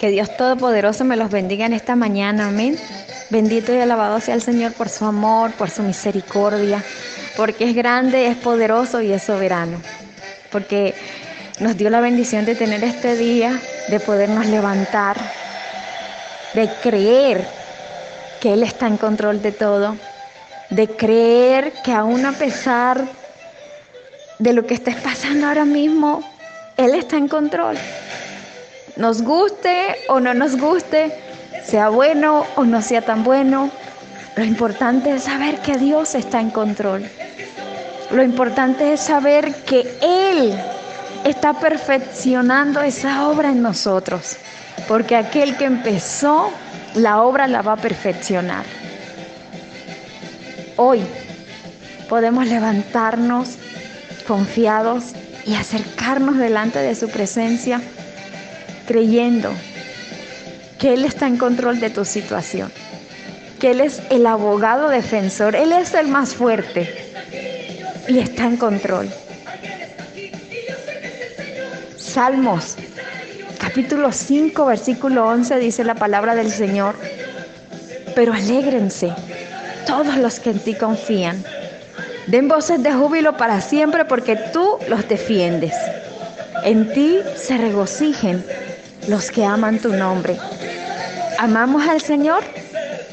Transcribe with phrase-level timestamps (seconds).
[0.00, 2.78] Que Dios Todopoderoso me los bendiga en esta mañana, amén.
[3.28, 6.82] Bendito y alabado sea el Señor por su amor, por su misericordia,
[7.36, 9.76] porque es grande, es poderoso y es soberano.
[10.50, 10.94] Porque
[11.58, 15.18] nos dio la bendición de tener este día, de podernos levantar,
[16.54, 17.46] de creer
[18.40, 19.98] que Él está en control de todo,
[20.70, 23.04] de creer que aún a pesar
[24.38, 26.22] de lo que estés pasando ahora mismo,
[26.78, 27.76] Él está en control
[28.96, 31.12] nos guste o no nos guste,
[31.64, 33.70] sea bueno o no sea tan bueno,
[34.36, 37.04] lo importante es saber que Dios está en control.
[38.10, 40.58] Lo importante es saber que Él
[41.24, 44.36] está perfeccionando esa obra en nosotros,
[44.88, 46.50] porque aquel que empezó
[46.94, 48.64] la obra la va a perfeccionar.
[50.76, 51.02] Hoy
[52.08, 53.56] podemos levantarnos
[54.26, 55.12] confiados
[55.46, 57.80] y acercarnos delante de su presencia
[58.90, 59.52] creyendo
[60.80, 62.72] que Él está en control de tu situación,
[63.60, 66.92] que Él es el abogado defensor, Él es el más fuerte
[68.08, 69.08] y está en control.
[71.96, 72.74] Salmos,
[73.60, 76.96] capítulo 5, versículo 11 dice la palabra del Señor,
[78.16, 79.12] pero alégrense
[79.86, 81.44] todos los que en ti confían.
[82.26, 85.74] Den voces de júbilo para siempre porque tú los defiendes.
[86.64, 88.44] En ti se regocijen
[89.08, 90.38] los que aman tu nombre.
[91.38, 92.42] ¿Amamos al Señor?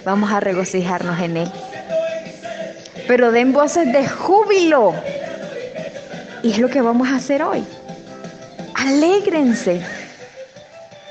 [0.03, 1.51] Vamos a regocijarnos en Él.
[3.07, 4.93] Pero den voces de júbilo.
[6.43, 7.63] Y es lo que vamos a hacer hoy.
[8.75, 9.81] Alégrense.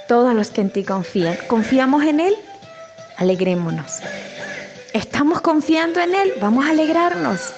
[0.08, 1.36] Todos los que en ti confían.
[1.48, 2.34] ¿Confiamos en Él?
[3.16, 4.00] Alegrémonos.
[4.92, 6.34] ¿Estamos confiando en Él?
[6.40, 7.52] Vamos a alegrarnos.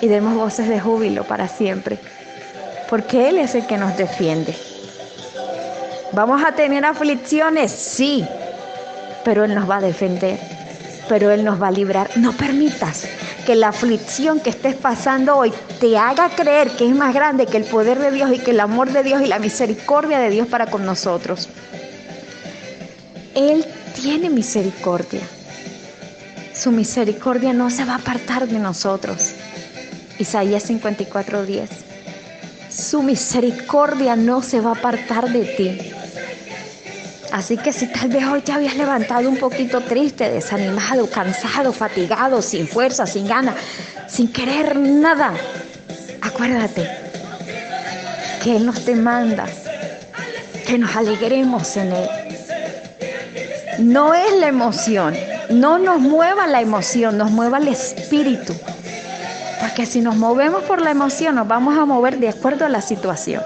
[0.00, 1.98] Y demos voces de júbilo para siempre.
[2.90, 4.54] Porque Él es el que nos defiende.
[6.14, 7.72] ¿Vamos a tener aflicciones?
[7.72, 8.24] Sí,
[9.24, 10.38] pero Él nos va a defender,
[11.08, 12.08] pero Él nos va a librar.
[12.14, 13.04] No permitas
[13.44, 17.56] que la aflicción que estés pasando hoy te haga creer que es más grande que
[17.56, 20.46] el poder de Dios y que el amor de Dios y la misericordia de Dios
[20.46, 21.48] para con nosotros.
[23.34, 23.66] Él
[24.00, 25.22] tiene misericordia.
[26.54, 29.32] Su misericordia no se va a apartar de nosotros.
[30.20, 31.68] Isaías 54:10.
[32.70, 35.92] Su misericordia no se va a apartar de ti.
[37.34, 42.40] Así que si tal vez hoy te habías levantado un poquito triste, desanimado, cansado, fatigado,
[42.40, 43.56] sin fuerza, sin ganas,
[44.06, 45.34] sin querer nada,
[46.20, 46.88] acuérdate
[48.40, 49.46] que Él nos demanda
[50.64, 52.08] que nos alegremos en Él.
[53.80, 55.16] No es la emoción,
[55.50, 58.54] no nos mueva la emoción, nos mueva el espíritu.
[59.60, 62.80] Porque si nos movemos por la emoción, nos vamos a mover de acuerdo a la
[62.80, 63.42] situación.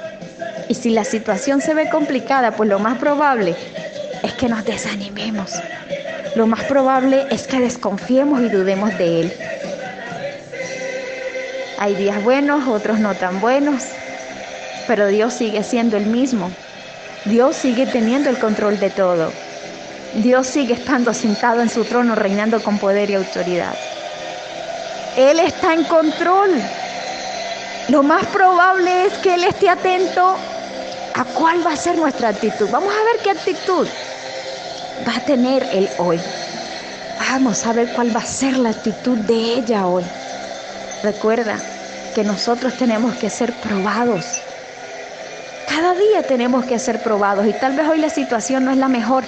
[0.69, 3.57] Y si la situación se ve complicada, pues lo más probable
[4.23, 5.53] es que nos desanimemos.
[6.35, 9.33] Lo más probable es que desconfiemos y dudemos de Él.
[11.79, 13.85] Hay días buenos, otros no tan buenos,
[14.87, 16.51] pero Dios sigue siendo el mismo.
[17.25, 19.33] Dios sigue teniendo el control de todo.
[20.15, 23.75] Dios sigue estando sentado en su trono, reinando con poder y autoridad.
[25.17, 26.51] Él está en control.
[27.89, 30.37] Lo más probable es que Él esté atento
[31.19, 32.69] a cuál va a ser nuestra actitud.
[32.71, 33.89] Vamos a ver qué actitud
[35.07, 36.21] va a tener Él hoy.
[37.31, 40.05] Vamos a ver cuál va a ser la actitud de ella hoy.
[41.03, 41.57] Recuerda
[42.15, 44.43] que nosotros tenemos que ser probados.
[45.69, 48.89] Cada día tenemos que ser probados y tal vez hoy la situación no es la
[48.89, 49.25] mejor,